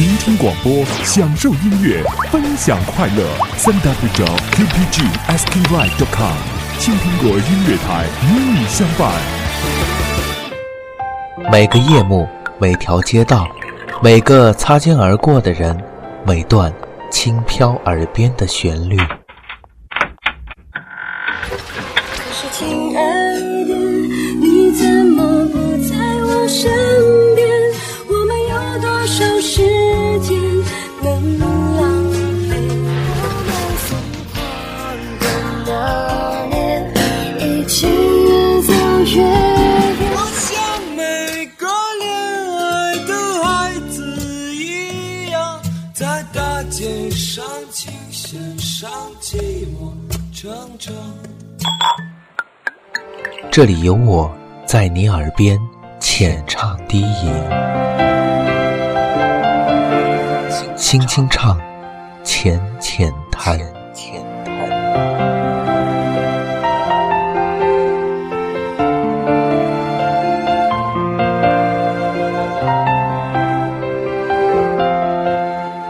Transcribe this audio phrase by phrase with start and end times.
[0.00, 3.22] 聆听广播，享受音乐，分享快乐。
[3.58, 6.36] 三 w 点 qpgsky.com，
[6.78, 8.28] 青苹果音乐台与
[8.58, 9.12] 你相伴。
[11.52, 12.26] 每个夜幕，
[12.58, 13.46] 每条街道，
[14.02, 15.78] 每个擦肩而过的人，
[16.24, 16.72] 每段
[17.10, 18.96] 轻飘耳边的旋律。
[53.52, 54.30] 这里有我
[54.64, 55.58] 在你耳边
[55.98, 57.34] 浅唱低吟，
[60.76, 61.60] 轻轻唱，
[62.22, 63.58] 浅浅谈。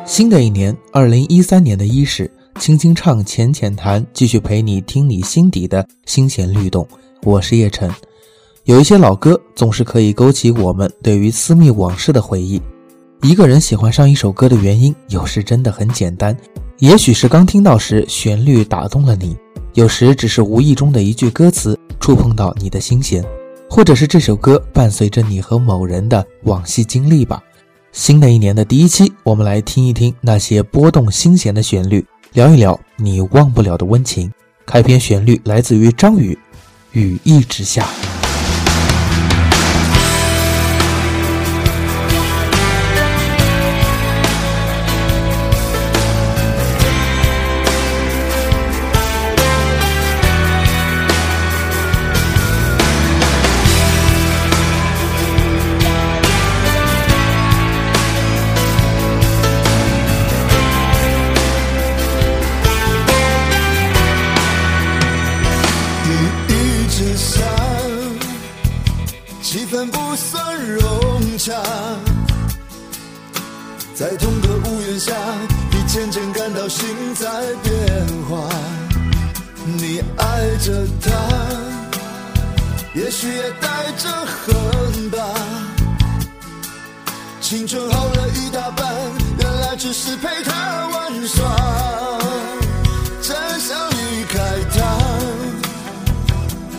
[0.06, 6.88] 新的一年，二零一三年的伊始，轻轻唱，浅浅谈，继续陪你听你心底的心弦律动。
[7.22, 7.90] 我是叶晨。
[8.64, 12.60] 有一些老歌总是可以勾起我们对于私密往事的回忆。
[13.22, 16.34] 一个人喜欢上一首歌的原因，有时真的很简单，
[16.78, 19.36] 也许是刚听到时旋律打动了你，
[19.74, 23.22] 有时只是无意中的一句歌词触碰到你的心弦，
[23.68, 27.42] 或者是这首歌伴随着你和某人的往昔经历吧。
[27.92, 34.32] 新的一年的第一期，我们来听一听那些拨动心弦的旋律，聊一聊你忘不了的温情。
[34.64, 36.32] 开篇旋律来自于张宇，
[36.92, 37.82] 《雨一直下》。
[80.16, 81.10] 爱着他，
[82.94, 85.18] 也许也带着恨吧。
[87.40, 88.94] 青春耗了一大半，
[89.38, 92.18] 原来只是陪他玩耍。
[93.22, 94.38] 真想离开
[94.74, 94.78] 他。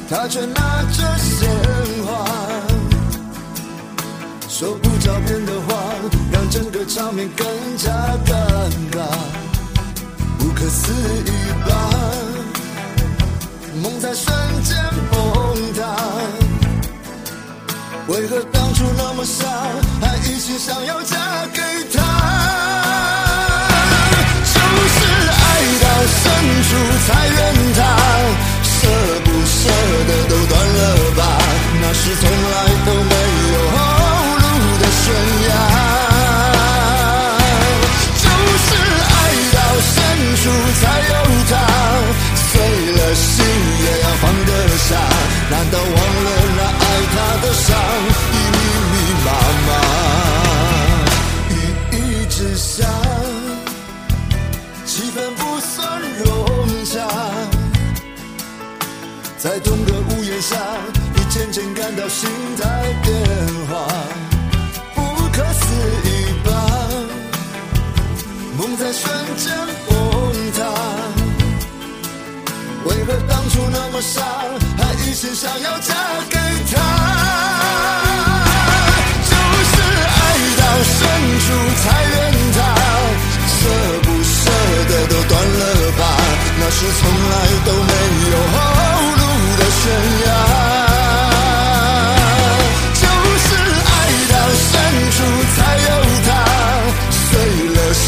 [0.10, 1.50] 他却拿着鲜
[2.06, 2.26] 花，
[4.50, 5.94] 说不着边的话，
[6.34, 7.90] 让整个场面更加
[8.26, 8.36] 尴
[8.92, 9.08] 尬，
[10.38, 11.32] 不可思议
[11.66, 11.72] 吧？
[13.82, 14.32] 梦在瞬
[14.64, 14.78] 间
[15.12, 15.82] 崩塌，
[18.08, 19.44] 为何当初那么傻，
[20.00, 21.18] 还一心想要嫁
[21.52, 21.62] 给
[21.92, 22.00] 他？
[24.54, 25.00] 就是
[25.30, 25.42] 爱
[25.82, 25.86] 到
[26.22, 26.24] 深
[26.68, 26.70] 处
[27.08, 27.40] 才怨
[27.76, 27.80] 他。
[28.64, 28.88] 舍
[29.24, 29.60] 不舍
[30.08, 30.80] 得都断了
[31.18, 31.20] 吧，
[31.82, 32.56] 那是从来
[45.52, 46.82] 难道忘了那爱
[47.14, 47.68] 他的伤
[48.32, 48.58] 已密
[48.92, 48.94] 密
[49.26, 49.28] 麻
[49.68, 49.70] 麻？
[51.50, 51.54] 雨
[51.92, 51.98] 一
[52.28, 52.88] 直下，
[54.86, 56.26] 气氛不算融
[56.86, 56.96] 洽。
[59.38, 60.56] 在同个屋檐下，
[61.14, 62.64] 你渐渐感到心在
[63.04, 63.14] 变
[63.70, 63.86] 化，
[64.96, 65.02] 不
[65.34, 65.62] 可思
[66.06, 66.08] 议
[66.46, 66.50] 吧？
[68.58, 69.54] 梦在瞬间
[69.90, 69.92] 崩
[70.54, 70.60] 塌，
[72.86, 74.22] 为何当初那么傻，
[75.12, 75.94] 一心想要嫁
[76.30, 76.38] 给
[76.72, 76.80] 他？
[79.28, 79.36] 就
[79.68, 79.76] 是
[80.08, 80.20] 爱
[80.56, 81.00] 到深
[81.44, 81.46] 处
[81.84, 82.16] 才怨
[82.56, 82.58] 他，
[83.52, 83.60] 舍
[84.04, 84.40] 不舍
[84.88, 85.64] 得都断了
[86.00, 86.02] 吧，
[86.58, 87.94] 那是从来都没
[88.32, 88.56] 有后
[89.18, 89.22] 路。
[89.60, 89.84] 的悬
[90.24, 90.28] 崖，
[92.96, 93.50] 就是
[93.92, 93.94] 爱
[94.32, 94.34] 到
[94.64, 94.72] 深
[95.12, 95.18] 处
[95.58, 95.58] 才
[95.90, 95.90] 有
[96.26, 96.30] 他，
[97.12, 97.28] 碎
[97.76, 98.08] 了心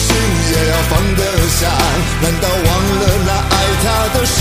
[0.54, 1.62] 也要放得下。
[2.22, 2.68] 难道忘
[2.98, 3.86] 了那爱他
[4.18, 4.40] 的伤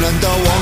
[0.00, 0.59] 难道我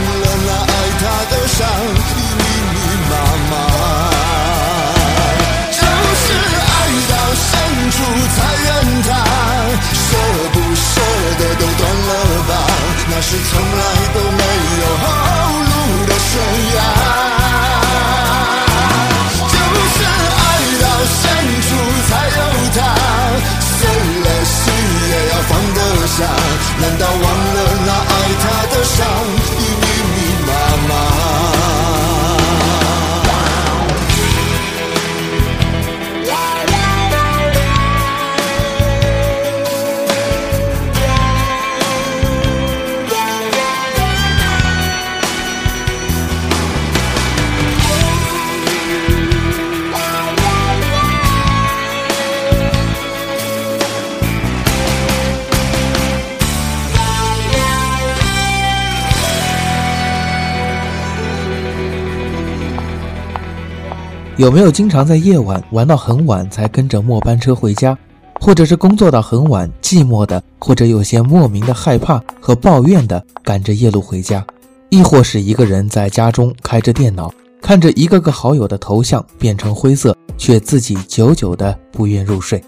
[64.39, 67.99] 有没有经常在夜晚玩到很晚才跟着末班车回家，
[68.41, 74.47] 或者是工作到很晚，寂寞的，或者有些莫名的害怕和抱怨的赶着夜路回家，
[74.91, 82.63] 亦或是一个人在家中开着电脑，看着一个个好友的头像变成灰色，却自己久久的不愿入睡。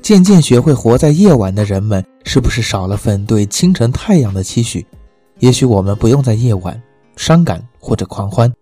[0.00, 4.86] 渐渐学会活在夜晚的人们，是不是少了份对清晨太阳的期许？
[5.40, 6.80] 也许我们不用在夜晚
[7.16, 8.52] 伤感或者狂欢。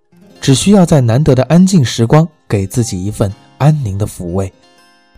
[0.40, 4.52] 只需要在难得的安静时光，给自己一份安宁的抚慰。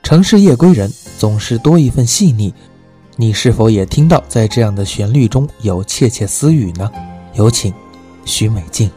[0.02, 2.52] 城市夜归人总是多一份细腻，
[3.16, 6.90] 你是否也听到在这样的旋律中有窃窃私语呢？
[7.34, 7.72] 有请
[8.24, 8.90] 徐美静。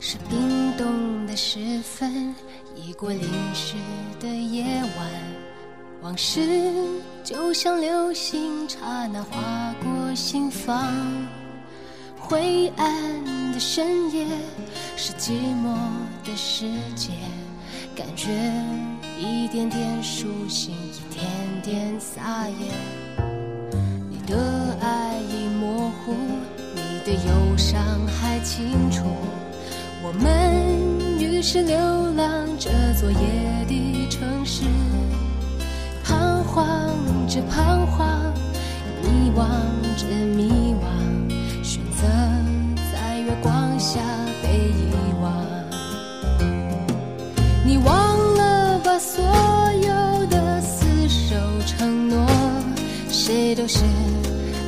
[0.00, 2.34] 是冰冻的时分，
[2.74, 3.20] 已过零
[3.54, 3.74] 时
[4.18, 5.10] 的夜晚，
[6.00, 6.40] 往事
[7.22, 10.92] 就像流星，刹那划过心房。
[12.18, 14.24] 灰暗的深夜，
[14.96, 15.74] 是寂寞
[16.24, 17.10] 的世界，
[17.96, 18.30] 感觉
[19.18, 21.26] 一点点苏醒，一点
[21.62, 22.72] 点撒野。
[24.08, 26.14] 你的爱已模糊，
[26.74, 29.02] 你的忧伤还清楚。
[30.02, 31.76] 我们于是流
[32.12, 34.62] 浪这座夜的城市，
[36.04, 36.96] 彷徨
[37.28, 38.32] 着彷徨，
[39.10, 39.44] 迷惘
[39.96, 42.06] 着迷惘，选择
[42.92, 44.00] 在月光下
[44.42, 45.44] 被遗忘。
[47.64, 51.36] 你忘了把所有的厮守
[51.66, 52.26] 承诺，
[53.08, 53.80] 谁都是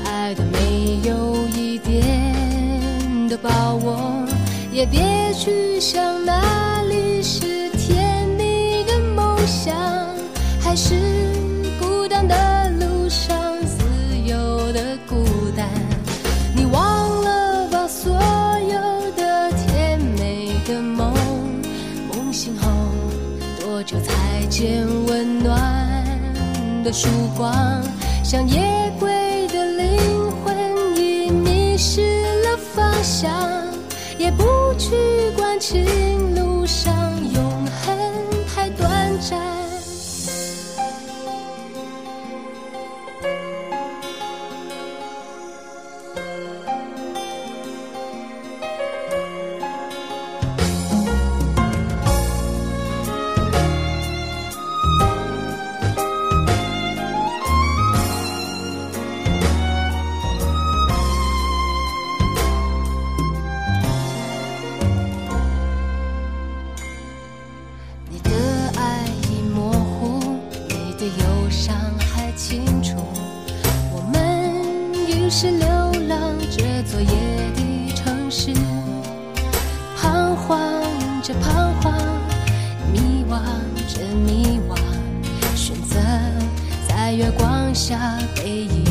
[0.05, 4.27] 爱的没有一点的把握。
[4.73, 9.75] 也别去想哪里是甜蜜的梦想，
[10.61, 10.95] 还是
[26.93, 27.83] 曙光？
[28.23, 33.33] 像夜归的灵魂已迷失了方向。
[34.19, 34.45] 也不
[34.79, 35.59] 去管
[71.53, 72.97] 伤还清楚。
[73.93, 75.69] 我们于是流
[76.09, 77.07] 浪这座夜
[77.55, 78.53] 的城市，
[79.97, 80.59] 彷徨
[81.23, 81.93] 着彷徨，
[82.91, 83.39] 迷惘
[83.87, 84.77] 着迷惘，
[85.55, 86.01] 选择
[86.89, 88.82] 在月光下背影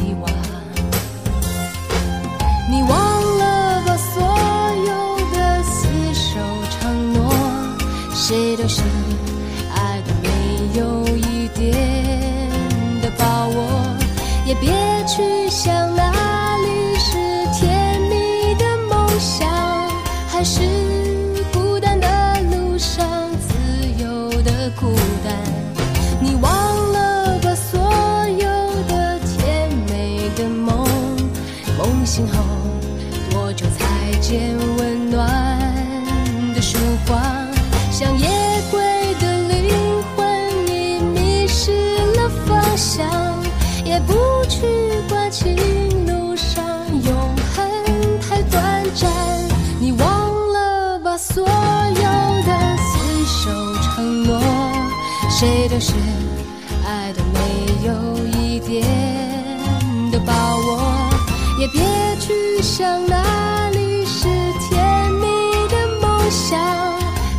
[62.62, 64.28] 想，哪里是
[64.60, 65.28] 甜蜜
[65.68, 66.60] 的梦想？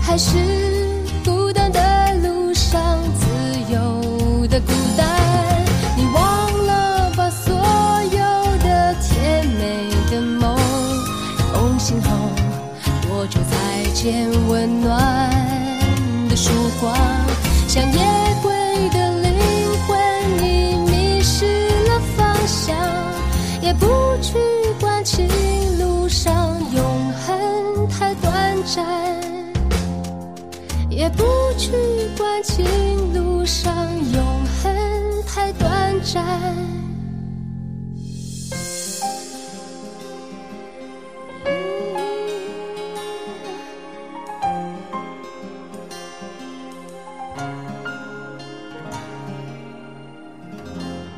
[0.03, 0.37] 还是
[1.25, 1.81] 孤单的
[2.23, 3.27] 路上自
[3.73, 5.07] 由的孤单？
[5.97, 8.19] 你忘了把所有
[8.65, 10.59] 的甜美的梦
[11.53, 12.09] 梦醒后，
[13.03, 15.31] 多久才见温暖
[16.29, 16.51] 的曙
[16.81, 16.93] 光？
[17.69, 17.99] 像夜
[18.43, 18.53] 归
[18.91, 19.33] 的灵
[19.87, 22.77] 魂已迷失了方向，
[23.63, 23.87] 也不
[24.21, 24.37] 去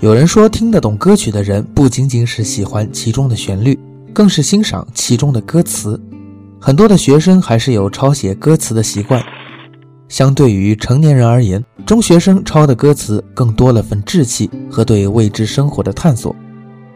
[0.01, 3.79] 有人说，听得懂歌曲的人不仅仅是喜欢其中的旋律，
[4.13, 5.99] 更是欣赏其中的歌词。
[6.61, 9.25] 很多的学生还是有抄写歌词的习惯。
[10.09, 16.35] 相对于成年人而言，中学生抄的歌词更多了份稚气和对未知生活的探索。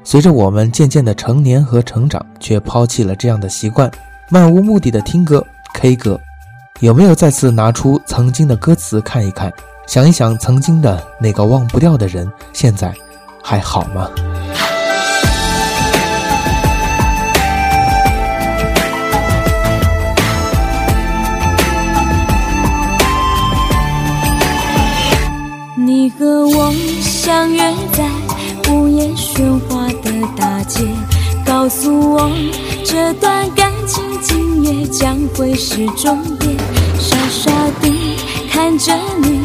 [0.04, 3.90] 随着我们渐渐的成年和成长，却抛弃了这样的习惯，
[4.30, 6.18] 漫无目的的听歌、K 歌。
[6.80, 9.52] 有没有再次拿出曾经的歌词看一看？
[9.86, 12.94] 想一想，曾经的那个忘不掉的人，现在
[13.42, 14.08] 还好吗？
[27.28, 30.80] 相约在午夜喧哗的大街，
[31.44, 32.30] 告诉我
[32.82, 36.56] 这段感情今夜将会是终点。
[36.98, 37.50] 傻傻
[37.82, 38.16] 地
[38.50, 39.42] 看着你，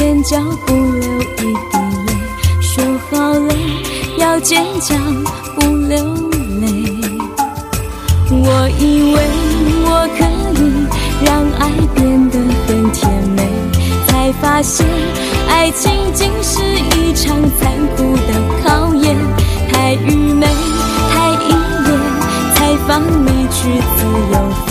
[0.00, 2.12] 眼角不流一滴泪，
[2.60, 3.54] 说好了
[4.18, 4.98] 要坚强
[5.54, 6.04] 不流
[6.60, 6.66] 泪。
[8.28, 9.20] 我以为
[9.86, 10.24] 我可
[10.58, 10.60] 以
[11.24, 13.48] 让爱变得很甜美，
[14.08, 14.84] 才发现
[15.62, 16.58] 爱情竟是
[16.96, 18.32] 一场残酷的
[18.64, 19.14] 考验。
[19.70, 20.46] 太愚昧，
[21.10, 21.52] 太依
[21.84, 22.00] 恋，
[22.54, 24.68] 才放你去自由飞。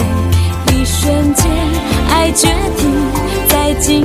[0.74, 1.46] 一瞬间，
[2.10, 2.88] 爱决堤
[3.48, 4.04] 在今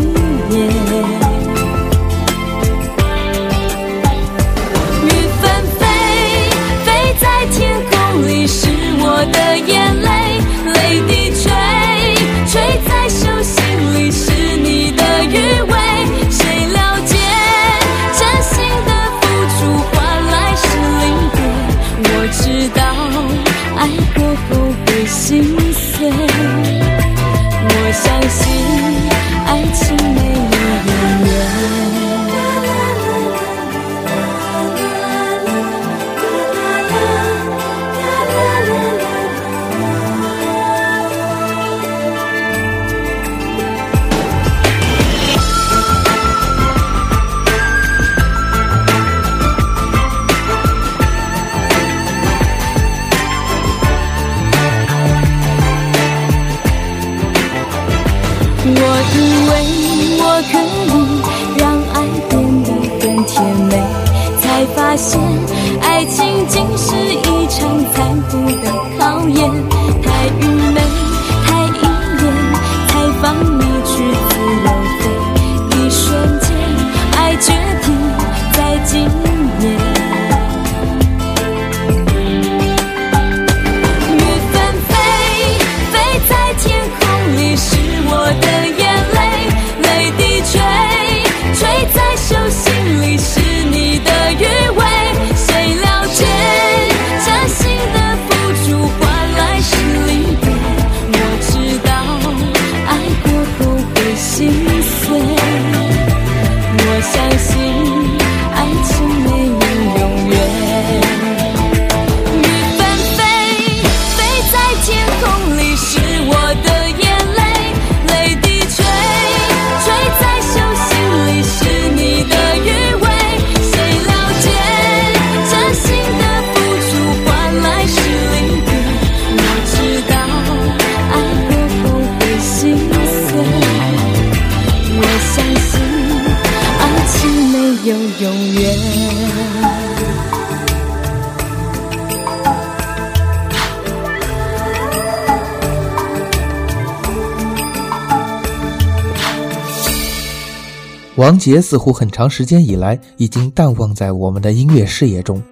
[151.24, 155.42] 王杰似乎很长时间以来已经淡忘在我们的音乐视野中，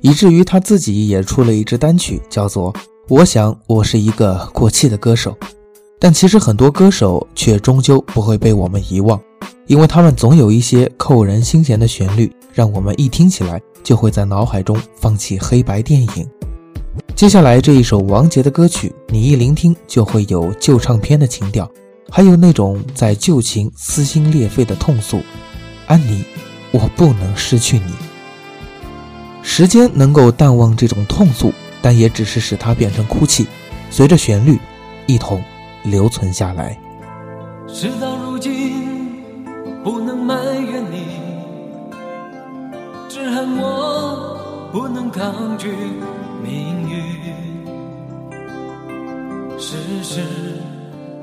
[0.00, 2.72] 以至于他自己也出了一支单曲，叫做
[3.08, 5.30] 《我想我是一个过气的歌手》。
[6.00, 9.20] 但其实很多歌手却终究不会被我们遗忘，
[9.68, 16.28] 因为他们总有一些扣人心弦的旋律，让我们一听起来就会在脑海中放起黑白电影。
[17.14, 21.70] 接下来这一首王杰的歌曲，你一聆听就会有旧唱片的情调，
[22.10, 25.20] 还有那种在旧情撕心裂肺的痛诉。
[25.86, 26.24] 安妮，
[26.72, 27.92] 我不能失去你。
[29.42, 33.46] 时间能够淡忘这种痛诉，但也只是使它变成哭泣，
[33.90, 34.58] 随着旋律
[35.06, 35.42] 一同
[35.82, 36.78] 留存下来。
[37.66, 39.22] 事到如今，
[39.82, 41.04] 不能埋怨你，
[43.08, 45.68] 只恨我不能抗拒
[46.44, 47.00] 命运。
[49.58, 50.22] 时时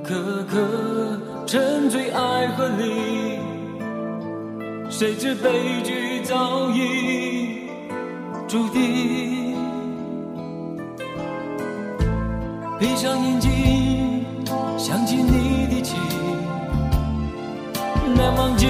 [0.07, 0.15] 刻
[0.49, 0.57] 刻
[1.45, 3.39] 沉醉爱河里，
[4.89, 7.67] 谁知悲剧早已
[8.47, 9.53] 注定。
[12.79, 14.25] 闭上眼睛，
[14.77, 15.99] 想起你的情，
[18.15, 18.65] 难忘记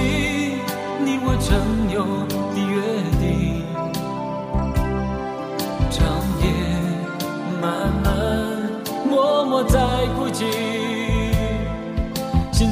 [1.05, 2.26] 你我曾有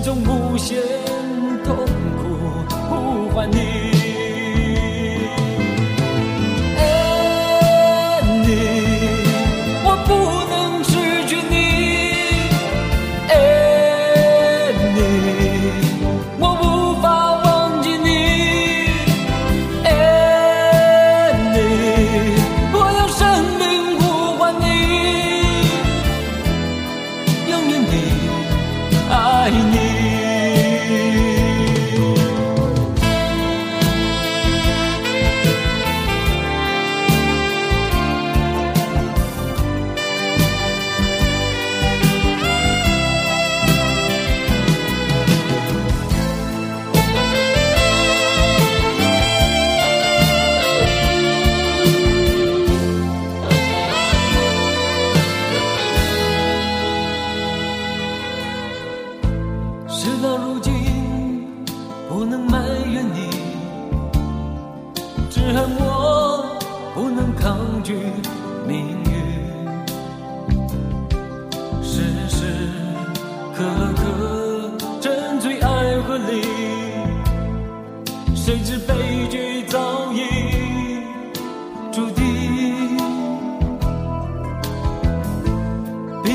[0.06, 1.25] 中无限。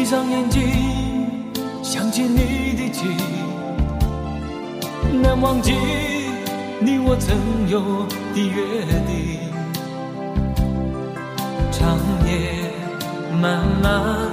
[0.00, 0.62] 闭上眼睛，
[1.82, 3.06] 想起你的情，
[5.20, 5.74] 难忘记
[6.80, 7.36] 你我曾
[7.68, 9.40] 有的约定。
[11.70, 12.72] 长夜
[13.42, 14.30] 漫漫，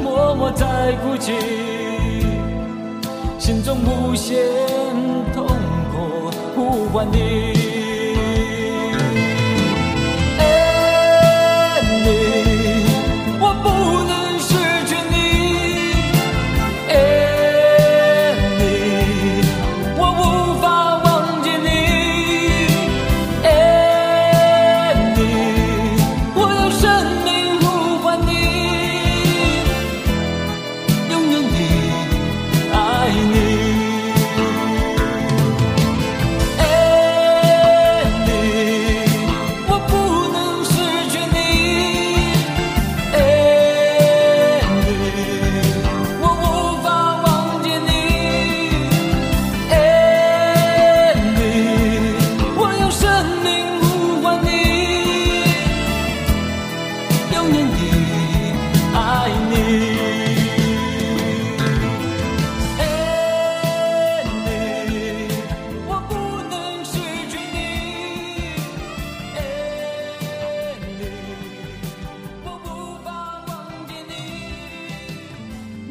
[0.00, 1.32] 默默在哭泣，
[3.36, 4.38] 心中无限
[5.34, 5.44] 痛
[5.90, 7.59] 苦呼唤你。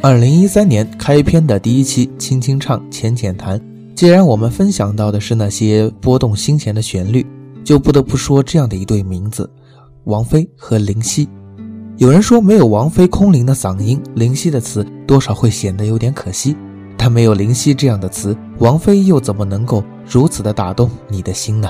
[0.01, 3.59] 二零一三年开篇的第一期《轻轻唱，浅浅谈》，
[3.93, 7.25] 既然我们分享到的是那些拨动心弦的旋律，
[7.65, 9.49] 就不得不说这样的一对名字：
[10.05, 11.27] 王菲和林夕。
[11.97, 16.55] 有人说，没有王菲空灵的嗓音，林夕的词多少会显得有点可惜。
[16.95, 21.69] 但没有林夕这样的词，王菲又怎么能够如此的打动你的心呢？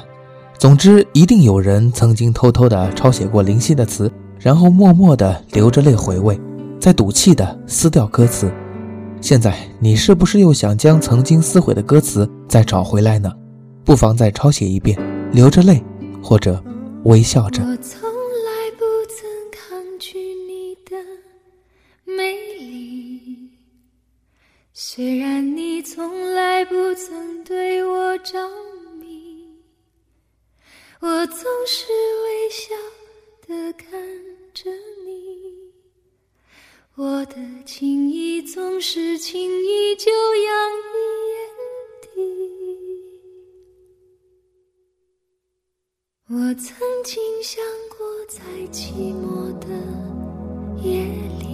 [0.60, 6.40] 总之，一定有人曾经偷偷的抄写过林夕的词，然后默默的流着泪回味，
[6.80, 8.50] 在赌气的撕掉歌词，
[9.20, 13.30] 现在你是不是又想将曾经撕毁的歌词再找回来呢？
[13.84, 14.98] 不妨再抄写一遍，
[15.34, 15.84] 流着泪
[16.24, 16.64] 或者
[17.04, 17.62] 微笑着。
[17.64, 20.96] 我从来不曾抗拒你的
[22.06, 23.52] 美丽。
[24.72, 28.40] 虽然你从来不曾对我着
[29.02, 29.44] 迷。
[31.02, 31.38] 我总
[31.68, 31.88] 是
[32.24, 32.74] 微笑
[33.48, 33.92] 的看
[34.54, 34.99] 着你。
[37.02, 37.36] 我的
[37.66, 40.52] 情意总是轻易就洋
[40.84, 40.98] 溢
[41.32, 41.40] 眼
[42.02, 42.12] 底。
[46.28, 47.64] 我曾经想
[47.98, 49.68] 过，在寂寞的
[50.84, 51.06] 夜
[51.40, 51.48] 里，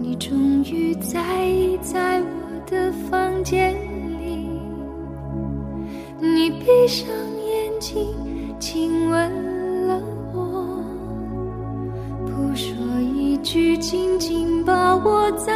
[0.00, 3.74] 你终于在意在我的房间
[4.18, 4.48] 里，
[6.18, 7.06] 你闭上
[7.44, 8.14] 眼睛
[8.58, 9.05] 轻
[15.06, 15.55] 我在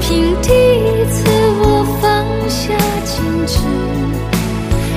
[0.00, 1.24] 生平第一次，
[1.60, 2.72] 我放下
[3.04, 3.58] 矜持，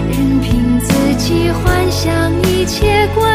[0.10, 3.33] 任凭自己幻想一切关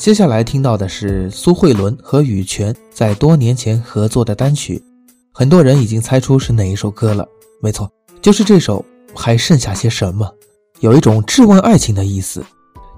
[0.00, 4.82] 接下来听到的是苏慧伦和羽泉在多年前合作的单曲，
[5.30, 7.28] 很多人已经猜出是哪一首歌了。
[7.60, 7.86] 没错，
[8.22, 8.82] 就是这首
[9.18, 10.24] 《还剩下些什么》，
[10.80, 12.42] 有一种质问爱情的意思，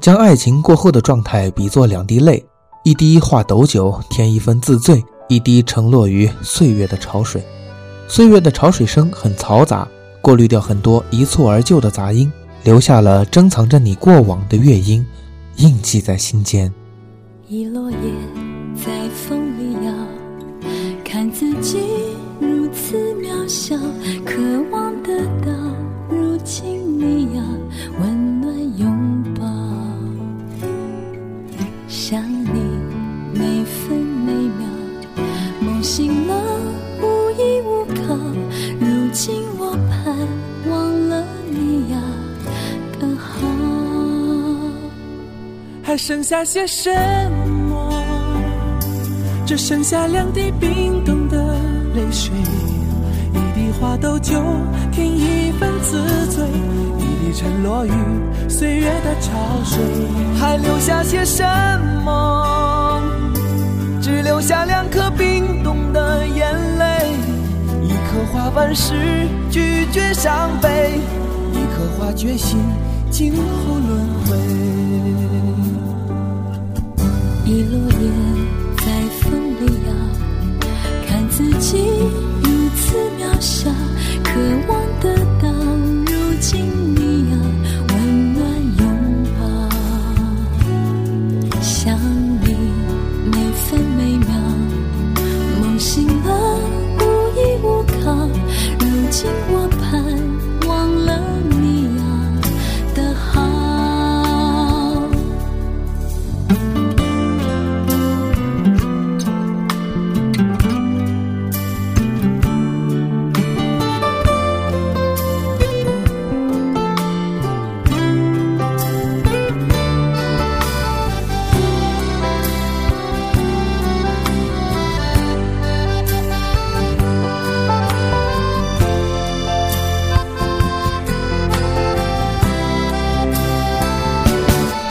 [0.01, 2.41] 将爱情过后的状态比作两滴泪，
[2.85, 7.43] 一滴化斗酒，添一分自醉，一滴沉落于岁月的潮水。
[8.07, 9.89] 岁月的潮水声很嘈杂，
[10.21, 15.05] 过滤掉很多一蹴而就的杂音，留下了珍藏着你过往的乐音，
[15.57, 16.73] 印记在心间。
[17.53, 17.99] 一落叶
[18.75, 19.93] 在风里摇，
[21.05, 21.77] 看自己
[22.41, 23.77] 如此渺小，
[24.25, 25.53] 渴望得到，
[26.09, 27.43] 如今你要
[28.01, 29.45] 温暖拥抱。
[31.89, 32.59] 想你
[33.35, 34.67] 每分每秒，
[35.61, 36.35] 梦醒了
[37.03, 38.17] 无依无靠，
[38.81, 40.17] 如今我盼
[40.71, 42.01] 望了你要
[42.99, 43.47] 更好，
[45.83, 46.91] 还剩下些什
[47.31, 47.42] 么？
[49.45, 51.37] 只剩下两滴冰冻的
[51.95, 52.33] 泪水，
[53.33, 54.35] 一滴花豆酒，
[54.93, 56.01] 添一份自
[56.31, 56.45] 醉，
[56.99, 57.91] 一滴沉落于
[58.49, 59.31] 岁月的潮
[59.65, 59.79] 水，
[60.39, 61.45] 还留下些什
[62.05, 63.03] 么？
[64.01, 67.15] 只留下两颗冰冻的眼泪，
[67.83, 68.95] 一颗花万事
[69.51, 70.99] 拒绝伤悲，
[71.53, 72.59] 一颗花决心
[73.11, 74.37] 今后轮回。
[77.45, 78.09] 一落叶
[81.63, 81.79] 己
[82.43, 83.71] 如此渺小，
[84.25, 84.31] 渴
[84.67, 85.49] 望得到
[86.07, 86.82] 如今。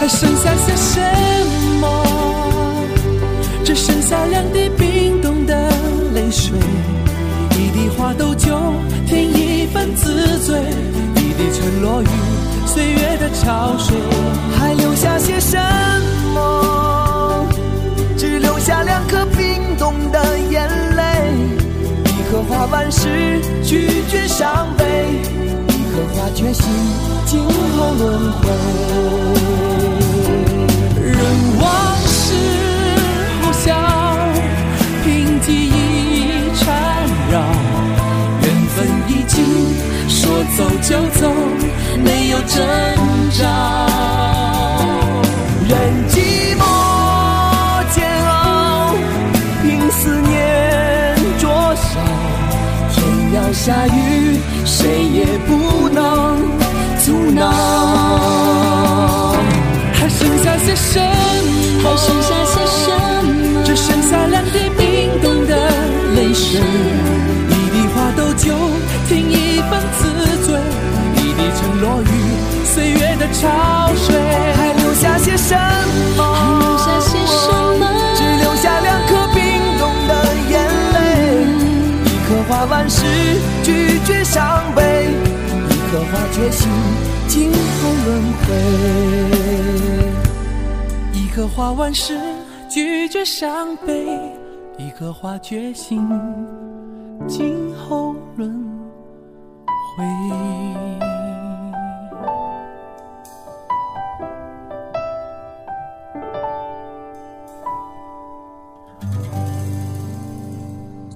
[0.02, 1.00] 还剩下些什
[1.80, 1.88] 么？
[3.64, 5.70] 只剩下两滴冰冻的
[6.16, 6.58] 泪水，
[7.52, 8.58] 一滴花豆酒，
[9.06, 10.60] 添一份自醉，
[11.18, 12.08] 一滴沉落于
[12.66, 13.96] 岁月的潮水，
[14.58, 15.60] 还留下些什
[16.34, 17.46] 么？
[18.18, 21.04] 只留下两颗冰冻的眼泪，
[22.06, 24.84] 一颗花万事拒绝伤悲，
[25.68, 26.66] 一颗花决心
[27.28, 28.50] 今后轮回。
[40.62, 41.34] 走就走，
[42.04, 42.56] 没有征
[43.32, 43.44] 兆。
[45.68, 45.72] 任
[46.08, 46.62] 寂寞
[47.92, 48.94] 煎熬，
[49.64, 52.00] 凭思念灼烧，
[52.92, 56.38] 天要下雨，谁也不能
[57.04, 57.42] 阻挠。
[59.94, 61.10] 还剩下些什么？
[61.82, 62.86] 还剩下些什
[63.24, 63.64] 么？
[63.66, 65.56] 只剩下两滴冰冻的
[66.16, 66.62] 泪水，
[71.82, 72.06] 落雨
[72.64, 74.16] 岁月的潮水，
[74.54, 75.56] 还留下些什
[76.16, 76.24] 么？
[76.24, 77.84] 还留下些什么？
[78.16, 79.42] 只留下两颗冰
[79.80, 80.14] 冻的
[80.52, 80.54] 眼
[80.94, 81.00] 泪，
[82.06, 83.04] 一颗花万事
[83.64, 85.10] 拒绝伤悲，
[85.70, 86.70] 一颗花决心
[87.28, 88.10] 今后轮
[88.44, 88.54] 回。
[91.14, 92.20] 一颗花万事
[92.70, 94.06] 拒绝伤悲，
[94.78, 96.08] 一颗花决心
[97.28, 97.56] 今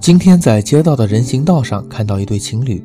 [0.06, 2.80] 今天在街道的人行道上看到一对情侣，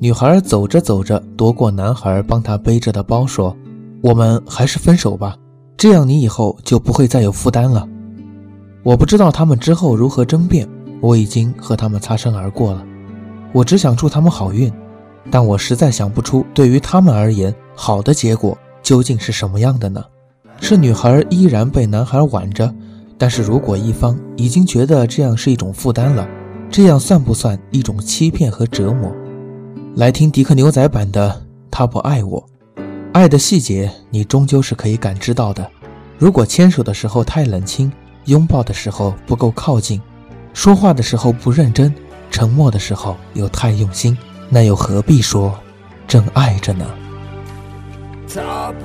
[0.00, 3.56] 女孩走着走着夺过男孩帮她背着的包，说
[4.02, 5.36] ：“我们还是分手吧，
[5.76, 7.88] 这样你以后就不会再有负担了。”
[8.82, 10.68] 我不知道他们之后如何争辩，
[11.00, 12.84] 我已经和他们擦身而过了。
[13.52, 14.68] 我只想祝他们好运，
[15.30, 20.04] 但我实在想不出对于他们而言好的结果究竟是什么样的呢？
[20.60, 22.74] 是女孩依然被男孩挽着，
[23.16, 26.26] 但是如果一方已经觉得这样是一种负担了。
[26.76, 29.14] 这样算不算一种欺骗和折磨？
[29.94, 31.30] 来听迪克牛仔版的
[31.70, 32.44] 《他不爱我》，
[33.12, 35.70] 爱的细节你终究是可以感知到的。
[36.18, 37.92] 如果牵手的时候太冷清，
[38.24, 40.02] 拥抱的时候不够靠近，
[40.52, 41.94] 说话的时候不认真，
[42.28, 45.56] 沉默的时候又太用心，那又何必说
[46.08, 46.84] 正爱着呢？
[48.26, 48.84] 他不，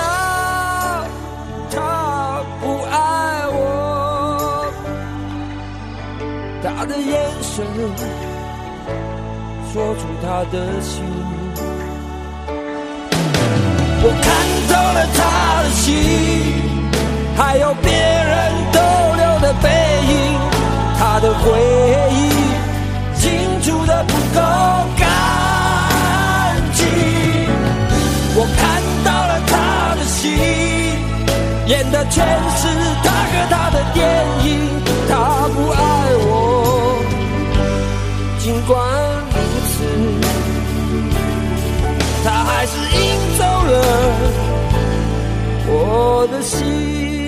[6.81, 7.13] 他的眼
[7.43, 7.63] 神
[9.71, 11.03] 说出他的心。
[14.01, 14.25] 我看
[14.67, 15.93] 透了他的心，
[17.37, 18.79] 还有别人逗
[19.15, 19.69] 留的背
[20.09, 20.11] 影。
[20.97, 21.45] 他的回
[22.15, 22.17] 忆
[23.15, 23.29] 清
[23.61, 24.41] 除的不够
[24.97, 25.05] 干
[26.73, 26.81] 净。
[28.33, 30.33] 我看到了他的心，
[31.67, 32.25] 演的全
[32.57, 32.67] 是
[33.03, 34.01] 他和他的电
[34.47, 34.81] 影。
[35.07, 35.13] 他
[35.49, 35.77] 不爱
[36.23, 36.70] 我，
[38.43, 38.75] 尽管
[39.29, 39.83] 如此，
[42.23, 42.99] 他还是赢
[43.37, 43.73] 走了
[45.67, 47.20] 我的心。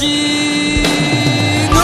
[0.00, 0.06] 寂
[1.74, 1.76] 寞。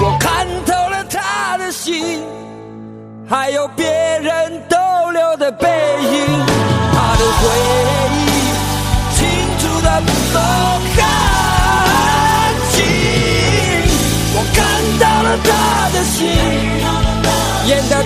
[0.00, 2.22] 我看透了他的心
[3.28, 3.84] 还有别
[4.20, 4.76] 人逗
[5.10, 5.68] 留的背
[6.12, 6.46] 影，
[6.92, 7.42] 他的回
[8.14, 8.22] 忆
[9.16, 9.26] 清
[9.58, 10.38] 楚的不够
[10.96, 11.02] 干
[12.70, 12.78] 净。
[14.36, 14.62] 我看
[15.00, 15.50] 到了他
[15.92, 16.22] 的心，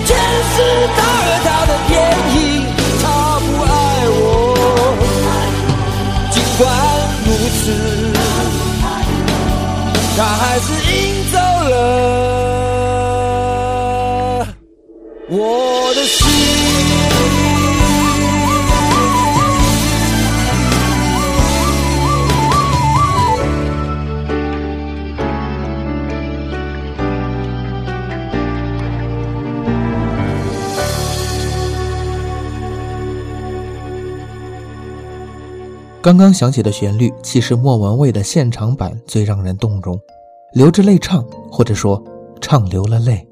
[0.05, 0.09] 全
[0.53, 0.55] 是
[0.97, 1.93] 他和他的电
[2.35, 2.37] 影。
[3.01, 3.03] 他
[3.39, 3.73] 不爱
[4.09, 4.17] 我，
[6.31, 6.61] 尽管
[7.25, 7.61] 如此。
[10.17, 10.67] 他还是
[36.09, 39.95] 刚刚响起的旋律，其实莫文蔚的现场版最让人动容，
[40.53, 42.03] 流着泪唱，或者说
[42.41, 43.23] 唱流了泪。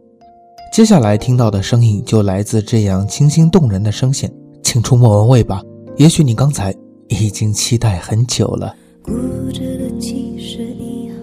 [0.71, 5.59] 接下来听到的声音就来自这样清新动人的声线，请出莫文蔚吧。
[5.95, 6.71] 也许你刚才
[7.07, 8.75] 已经期待很久了。
[9.01, 9.11] 固
[9.51, 11.15] 执的其实一样，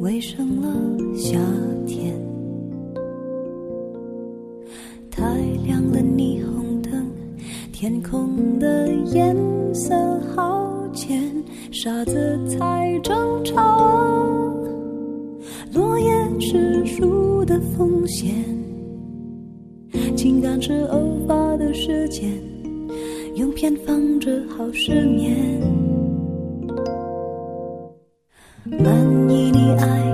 [0.00, 0.68] 围上了
[1.16, 1.38] 夏
[1.86, 2.14] 天。
[5.10, 5.24] 太
[5.64, 7.10] 亮了霓虹灯，
[7.72, 8.29] 天空
[11.72, 13.54] 傻子才争吵。
[15.72, 16.10] 落叶
[16.40, 18.34] 是树的风险，
[20.16, 20.98] 情感是偶
[21.28, 22.28] 发的事件，
[23.36, 25.60] 用偏方治好失眠。
[28.64, 30.09] 满意你爱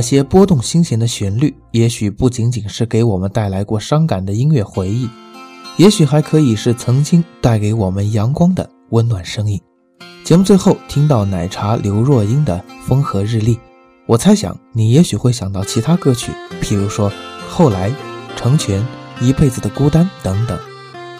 [0.00, 5.06] 那些拨动心弦的旋律，也许不仅仅是给我们带来过伤感的音乐回忆，
[5.76, 9.60] 也许还可以是曾经带给我们阳光的温暖声音。
[10.24, 13.56] 节目最后听到奶茶刘若英的《风和日丽》，
[14.06, 16.32] 我猜想你也许会想到其他歌曲，
[16.62, 17.10] 譬如说
[17.50, 17.90] 《后来》
[18.34, 18.80] 《成全》
[19.22, 20.58] 《一辈子的孤单》等等。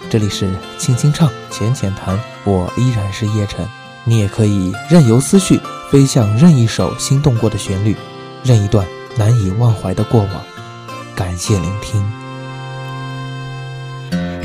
[0.08, 3.62] 这里是轻轻唱，浅浅谈，我依然是叶晨。
[4.06, 5.60] 你也可以任由思绪
[5.90, 7.94] 飞向任一首心动过的旋律。
[8.42, 8.86] 任一段
[9.16, 10.30] 难以忘怀的过往。
[11.14, 12.02] 感谢聆听。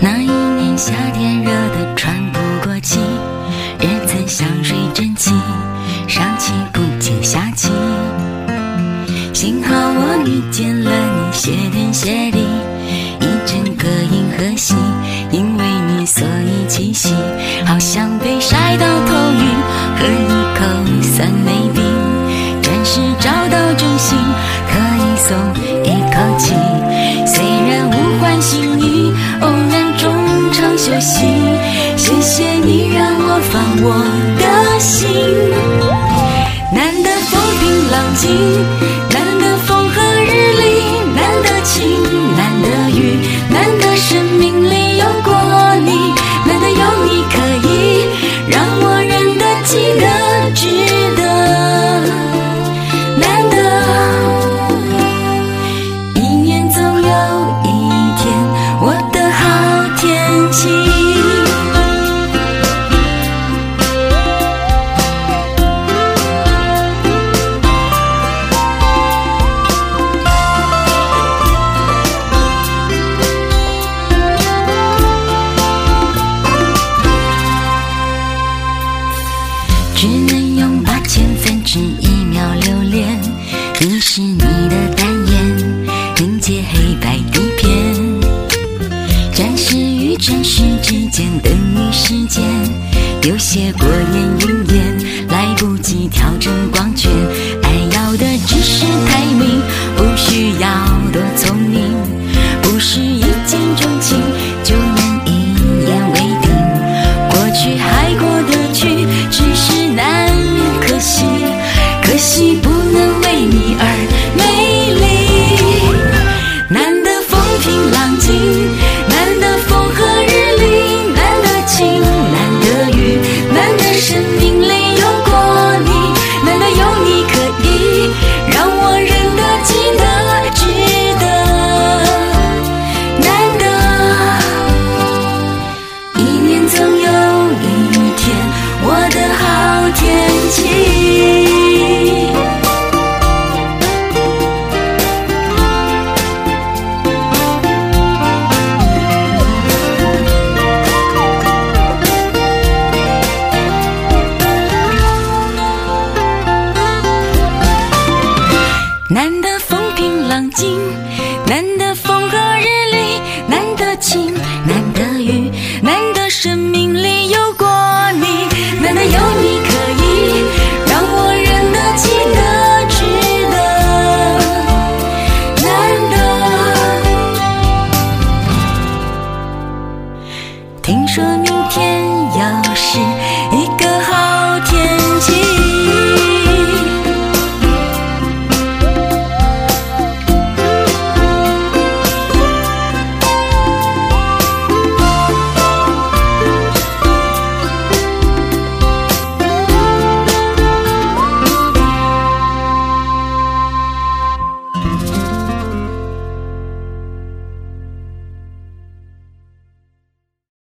[0.01, 2.99] 那一年夏天热得喘不过气，
[3.79, 5.31] 日子像水蒸气，
[6.07, 7.69] 上气不接下气。
[9.33, 12.39] 幸好我遇见了你，谢天谢地，
[13.21, 14.75] 一整个银河系，
[15.31, 17.13] 因为你所以栖息，
[17.65, 19.45] 好像被晒到头晕，
[19.95, 20.65] 喝一口
[21.01, 21.94] 酸梅冰。
[26.37, 26.53] 起。
[27.25, 30.13] 虽然无欢喜意，偶然中
[30.51, 31.25] 场休息。
[31.97, 33.87] 谢谢你让我放我
[34.39, 35.07] 的心。
[36.71, 38.23] 难得风平浪静，